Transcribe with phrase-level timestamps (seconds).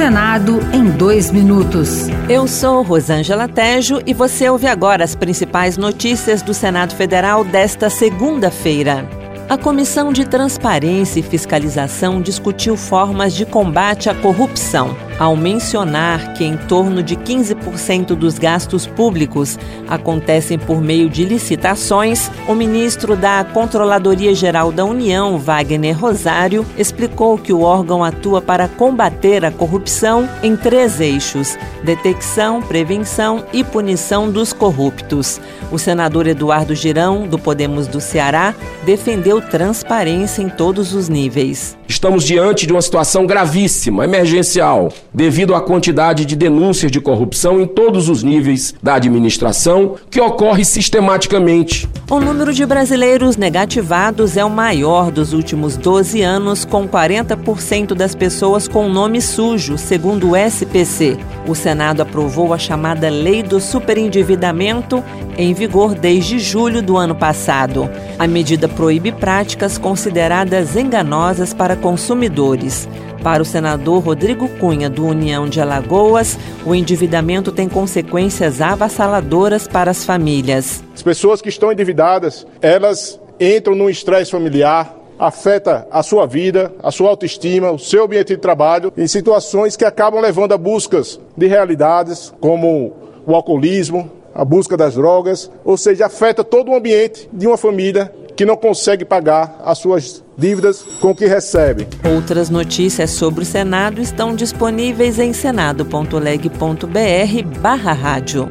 [0.00, 2.06] Senado em dois minutos.
[2.26, 7.90] Eu sou Rosângela Tejo e você ouve agora as principais notícias do Senado Federal desta
[7.90, 9.06] segunda-feira.
[9.46, 16.42] A Comissão de Transparência e Fiscalização discutiu formas de combate à corrupção ao mencionar que
[16.42, 23.44] em torno de 15% dos gastos públicos acontecem por meio de licitações, o ministro da
[23.44, 30.26] Controladoria Geral da União, Wagner Rosário, explicou que o órgão atua para combater a corrupção
[30.42, 35.38] em três eixos: detecção, prevenção e punição dos corruptos.
[35.70, 38.54] O senador Eduardo Girão, do Podemos do Ceará,
[38.86, 41.78] defendeu transparência em todos os níveis.
[41.86, 47.66] Estamos diante de uma situação gravíssima, emergencial, devido à quantidade de denúncias de corrupção em
[47.66, 51.88] todos os níveis da administração que ocorre sistematicamente.
[52.10, 58.14] O número de brasileiros negativados é o maior dos últimos 12 anos, com 40% das
[58.14, 61.16] pessoas com nome sujo, segundo o SPC.
[61.46, 65.02] O Senado aprovou a chamada Lei do Superendividamento,
[65.36, 67.88] em vigor desde julho do ano passado.
[68.18, 72.88] A medida proíbe práticas consideradas enganosas para consumidores.
[73.22, 79.90] Para o senador Rodrigo Cunha, do União de Alagoas, o endividamento tem consequências avassaladoras para
[79.90, 80.82] as famílias.
[80.94, 86.90] As pessoas que estão endividadas, elas entram num estresse familiar, afeta a sua vida, a
[86.90, 91.46] sua autoestima, o seu ambiente de trabalho, em situações que acabam levando a buscas de
[91.46, 92.92] realidades como
[93.26, 98.10] o alcoolismo, a busca das drogas, ou seja, afeta todo o ambiente de uma família
[98.40, 101.86] que não consegue pagar as suas dívidas com o que recebe.
[102.02, 108.50] Outras notícias sobre o Senado estão disponíveis em senado.leg.br barra rádio.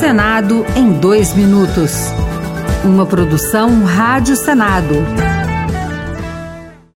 [0.00, 1.92] Senado em dois minutos.
[2.82, 4.96] Uma produção Rádio Senado.